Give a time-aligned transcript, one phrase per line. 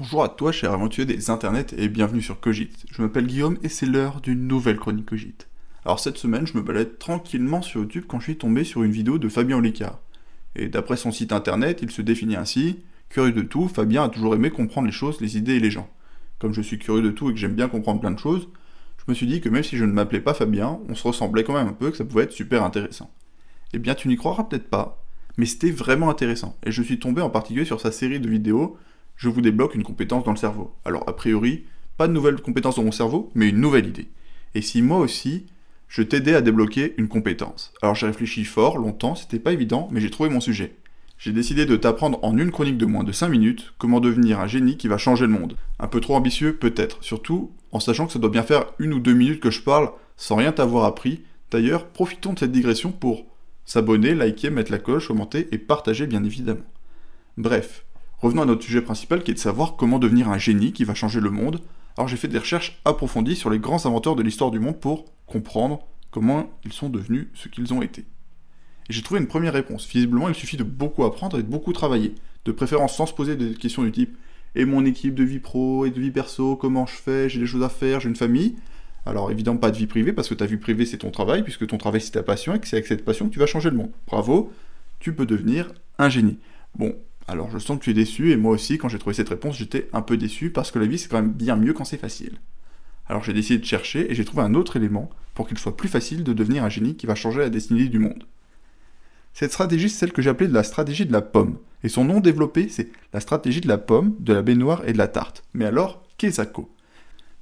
[0.00, 2.70] Bonjour à toi, cher aventurier des internets, et bienvenue sur Cogit.
[2.90, 5.34] Je m'appelle Guillaume et c'est l'heure d'une nouvelle chronique Cogit.
[5.84, 8.92] Alors cette semaine, je me balade tranquillement sur YouTube quand je suis tombé sur une
[8.92, 9.98] vidéo de Fabien Olicard.
[10.56, 12.78] Et d'après son site internet, il se définit ainsi
[13.10, 15.90] Curieux de tout, Fabien a toujours aimé comprendre les choses, les idées et les gens.
[16.38, 18.48] Comme je suis curieux de tout et que j'aime bien comprendre plein de choses,
[18.96, 21.44] je me suis dit que même si je ne m'appelais pas Fabien, on se ressemblait
[21.44, 23.10] quand même un peu que ça pouvait être super intéressant.
[23.74, 25.04] Eh bien, tu n'y croiras peut-être pas,
[25.36, 26.56] mais c'était vraiment intéressant.
[26.64, 28.78] Et je suis tombé en particulier sur sa série de vidéos
[29.20, 30.72] je vous débloque une compétence dans le cerveau.
[30.86, 31.64] Alors a priori,
[31.98, 34.08] pas de nouvelle compétence dans mon cerveau, mais une nouvelle idée.
[34.54, 35.44] Et si moi aussi,
[35.88, 40.00] je t'aidais à débloquer une compétence Alors j'ai réfléchi fort, longtemps, c'était pas évident, mais
[40.00, 40.74] j'ai trouvé mon sujet.
[41.18, 44.46] J'ai décidé de t'apprendre en une chronique de moins de 5 minutes comment devenir un
[44.46, 45.54] génie qui va changer le monde.
[45.78, 49.00] Un peu trop ambitieux peut-être, surtout en sachant que ça doit bien faire une ou
[49.00, 51.24] deux minutes que je parle sans rien t'avoir appris.
[51.50, 53.26] D'ailleurs, profitons de cette digression pour
[53.66, 56.64] s'abonner, liker, mettre la cloche, commenter et partager bien évidemment.
[57.36, 57.84] Bref,
[58.20, 60.94] Revenons à notre sujet principal qui est de savoir comment devenir un génie qui va
[60.94, 61.60] changer le monde.
[61.96, 65.06] Alors j'ai fait des recherches approfondies sur les grands inventeurs de l'histoire du monde pour
[65.26, 68.04] comprendre comment ils sont devenus ce qu'ils ont été.
[68.90, 69.86] J'ai trouvé une première réponse.
[69.86, 72.14] Visiblement, il suffit de beaucoup apprendre et de beaucoup travailler.
[72.44, 74.18] De préférence sans se poser des questions du type
[74.54, 77.46] et mon équipe de vie pro et de vie perso, comment je fais, j'ai des
[77.46, 78.56] choses à faire, j'ai une famille.
[79.06, 81.66] Alors évidemment pas de vie privée parce que ta vie privée c'est ton travail, puisque
[81.66, 83.70] ton travail c'est ta passion et que c'est avec cette passion que tu vas changer
[83.70, 83.90] le monde.
[84.06, 84.52] Bravo,
[84.98, 86.38] tu peux devenir un génie.
[86.74, 86.94] Bon,
[87.30, 89.56] alors je sens que tu es déçu, et moi aussi, quand j'ai trouvé cette réponse,
[89.56, 91.96] j'étais un peu déçu, parce que la vie c'est quand même bien mieux quand c'est
[91.96, 92.38] facile.
[93.06, 95.88] Alors j'ai décidé de chercher, et j'ai trouvé un autre élément pour qu'il soit plus
[95.88, 98.24] facile de devenir un génie qui va changer la destinée du monde.
[99.32, 101.58] Cette stratégie, c'est celle que j'ai appelée la stratégie de la pomme.
[101.84, 104.98] Et son nom développé, c'est la stratégie de la pomme, de la baignoire et de
[104.98, 105.44] la tarte.
[105.54, 106.42] Mais alors, qu'est-ce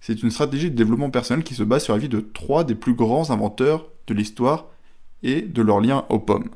[0.01, 2.75] C'est une stratégie de développement personnel qui se base sur la vie de trois des
[2.75, 4.67] plus grands inventeurs de l'histoire
[5.23, 6.51] et de leur lien aux pommes.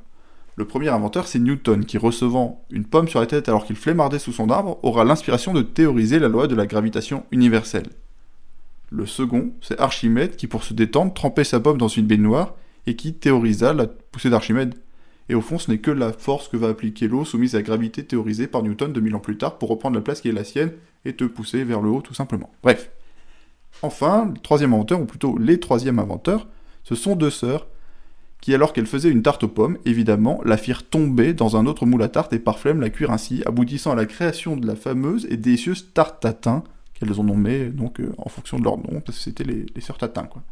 [0.56, 4.18] Le premier inventeur, c'est Newton, qui recevant une pomme sur la tête alors qu'il flémardait
[4.18, 7.88] sous son arbre, aura l'inspiration de théoriser la loi de la gravitation universelle.
[8.90, 12.54] Le second, c'est Archimède, qui pour se détendre trempait sa pomme dans une baignoire
[12.86, 14.74] et qui théorisa la poussée d'Archimède.
[15.30, 18.04] Et au fond, ce n'est que la force que va appliquer l'eau soumise à gravité
[18.04, 20.72] théorisée par Newton 2000 ans plus tard pour reprendre la place qui est la sienne
[21.06, 22.50] et te pousser vers le haut tout simplement.
[22.62, 22.90] Bref.
[23.80, 26.46] Enfin, le troisième inventeur, ou plutôt les troisièmes inventeurs,
[26.84, 27.66] ce sont deux sœurs
[28.42, 31.86] qui, alors qu'elle faisait une tarte aux pommes, évidemment, la firent tomber dans un autre
[31.86, 34.74] moule à tarte et par flemme la cuire ainsi, aboutissant à la création de la
[34.74, 39.00] fameuse et délicieuse tarte tatin, qu'elles ont nommée donc euh, en fonction de leur nom,
[39.00, 40.42] parce que c'était les, sœurs tatin, quoi.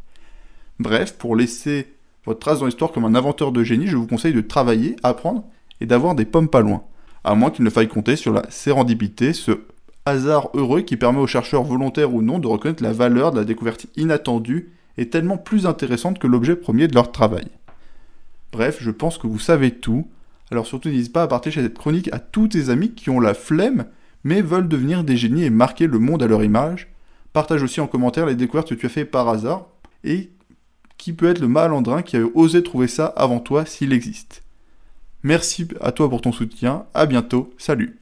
[0.79, 1.93] Bref, pour laisser
[2.25, 5.43] votre trace dans l'histoire comme un inventeur de génie, je vous conseille de travailler, apprendre
[5.81, 6.83] et d'avoir des pommes pas loin.
[7.25, 9.65] À moins qu'il ne faille compter sur la sérendipité, ce
[10.05, 13.45] hasard heureux qui permet aux chercheurs volontaires ou non de reconnaître la valeur de la
[13.45, 17.47] découverte inattendue et tellement plus intéressante que l'objet premier de leur travail.
[18.51, 20.07] Bref, je pense que vous savez tout.
[20.51, 23.33] Alors surtout n'hésite pas à partager cette chronique à tous tes amis qui ont la
[23.33, 23.85] flemme
[24.23, 26.89] mais veulent devenir des génies et marquer le monde à leur image.
[27.33, 29.67] Partage aussi en commentaire les découvertes que tu as fait par hasard
[30.03, 30.29] et
[30.97, 34.43] qui peut être le malandrin qui a osé trouver ça avant toi s'il existe.
[35.23, 38.00] Merci à toi pour ton soutien, à bientôt, salut